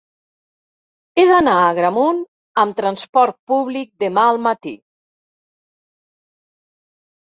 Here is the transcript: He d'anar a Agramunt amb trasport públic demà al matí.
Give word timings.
He 1.21 1.25
d'anar 1.31 1.57
a 1.57 1.67
Agramunt 1.73 2.23
amb 2.65 2.79
trasport 2.81 3.39
públic 3.53 3.95
demà 4.09 4.27
al 4.35 4.45
matí. 4.51 4.77